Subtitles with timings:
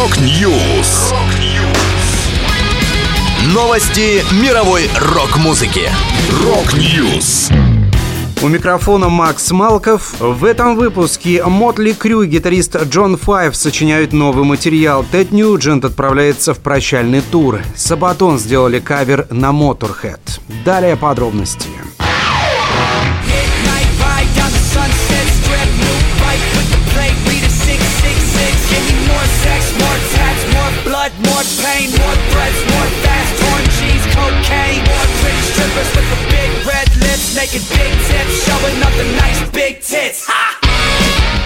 [0.00, 1.12] Rock News.
[3.52, 5.90] Новости мировой рок-музыки.
[6.42, 7.50] Rock News.
[8.42, 10.18] У микрофона Макс Малков.
[10.18, 15.04] В этом выпуске Mötley Crüe и гитарист Джон Файв сочиняют новый материал.
[15.12, 17.60] Тед Ньюджент отправляется в прощальный тур.
[17.76, 20.40] Sabaton сделали кавер на Motorhead.
[20.64, 21.68] Далее подробности.
[32.00, 37.36] More threats, more fast torn cheese, cocaine, more pretty strippers with the big red lips,
[37.36, 40.26] making big tips, showing up the nice big tits.
[40.26, 40.59] Ha!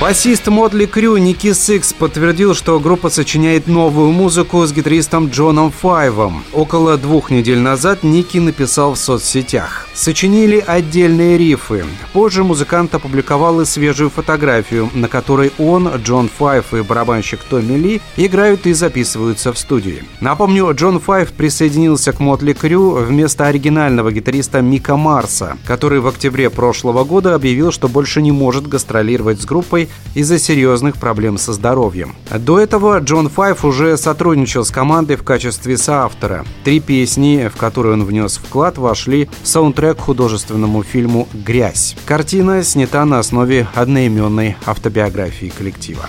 [0.01, 6.43] Басист Mötley Crüe Ники Сикс подтвердил, что группа сочиняет новую музыку с гитаристом Джоном Файвом.
[6.53, 9.89] Около двух недель назад Ники написал в соцсетях.
[9.95, 11.85] Сочинили отдельные риффы.
[12.13, 18.01] Позже музыкант опубликовал и свежую фотографию, на которой он, Джон Файв и барабанщик Томми Ли
[18.17, 20.03] играют и записываются в студии.
[20.21, 26.51] Напомню, Джон Файв присоединился к Mötley Crüe вместо оригинального гитариста Мика Марса, который в октябре
[26.51, 29.84] прошлого года объявил, что больше не может гастролировать с группой
[30.15, 32.15] из-за серьезных проблем со здоровьем.
[32.31, 36.45] До этого Джон Файв уже сотрудничал с командой в качестве соавтора.
[36.65, 41.97] Три песни, в которые он внес вклад, вошли в саундтрек к художественному фильму «Грязь».
[42.07, 46.09] Картина снята на основе одноименной автобиографии коллектива.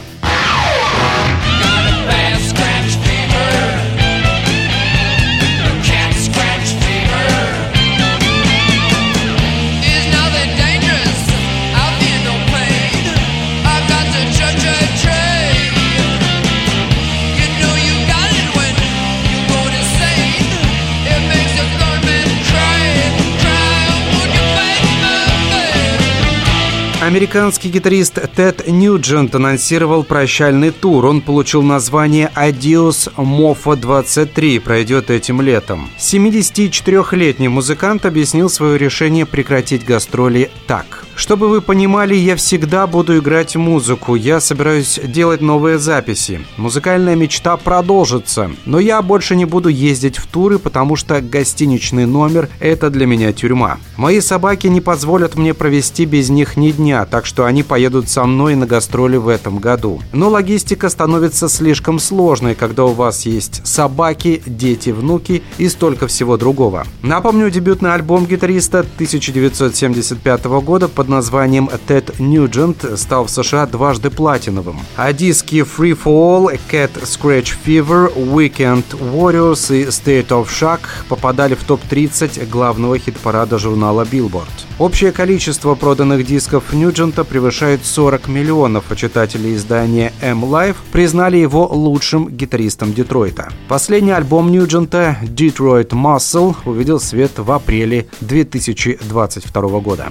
[27.05, 31.05] Американский гитарист Тед Ньюджент анонсировал прощальный тур.
[31.05, 35.87] Он получил название «Adios Mofa 23», пройдет этим летом.
[35.99, 41.04] 74-летний музыкант объяснил свое решение прекратить гастроли так.
[41.15, 44.15] Чтобы вы понимали, я всегда буду играть музыку.
[44.15, 46.41] Я собираюсь делать новые записи.
[46.57, 48.51] Музыкальная мечта продолжится.
[48.65, 53.31] Но я больше не буду ездить в туры, потому что гостиничный номер– это для меня
[53.31, 53.77] тюрьма.
[53.95, 58.25] Мои собаки не позволят мне провести без них ни дня, так что они поедут со
[58.25, 60.01] мной на гастроли в этом году.
[60.11, 66.35] Но логистика становится слишком сложной, когда у вас есть собаки, дети, внуки и столько всего
[66.35, 66.85] другого.
[67.01, 74.09] Напомню, дебютный альбом гитариста 1975 года под под названием Ted Nugent стал в США дважды
[74.09, 74.79] платиновым.
[74.95, 81.53] А диски Free For All, Cat Scratch Fever, Weekend Warriors и State of Shock попадали
[81.53, 84.49] в топ-30 главного хит-парада журнала Billboard.
[84.79, 92.29] Общее количество проданных дисков Ньюджента превышает 40 миллионов, а читатели издания M-Life признали его лучшим
[92.29, 93.49] гитаристом Детройта.
[93.67, 100.07] Последний альбом Ньюджента Detroit Muscle увидел свет в апреле 2022 года.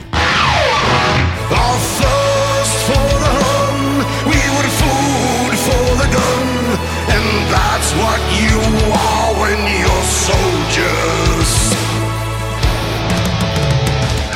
[1.50, 2.13] Enfin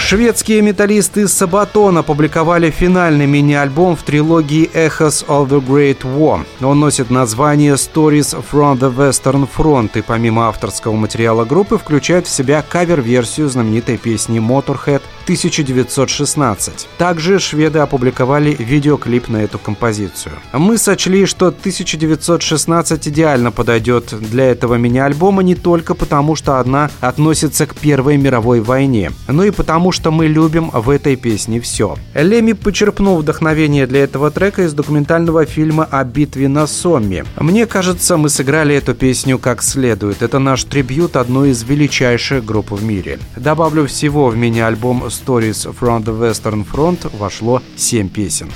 [0.09, 6.47] Шведские металлисты Сабатон опубликовали финальный мини-альбом в трилогии Echoes of the Great War.
[6.63, 12.31] Он носит название Stories from the Western Front и помимо авторского материала группы включает в
[12.31, 16.89] себя кавер-версию знаменитой песни Motorhead 1916.
[16.97, 20.37] Также шведы опубликовали видеоклип на эту композицию.
[20.55, 27.67] Мы сочли, что 1916 идеально подойдет для этого мини-альбома не только потому, что одна относится
[27.67, 31.97] к Первой мировой войне, но и потому, что мы любим в этой песне все.
[32.15, 37.25] Леми почерпнул вдохновение для этого трека из документального фильма о битве на Сомме.
[37.37, 40.23] Мне кажется, мы сыграли эту песню как следует.
[40.23, 43.19] Это наш трибют одной из величайших групп в мире.
[43.35, 48.53] Добавлю всего в мини-альбом Stories from the Western Front вошло 7 песен.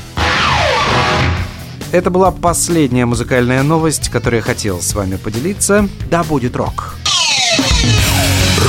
[1.90, 5.88] Это была последняя музыкальная новость, которую я хотел с вами поделиться.
[6.08, 6.94] Да будет рок!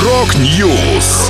[0.03, 1.29] Рок-Ньюс!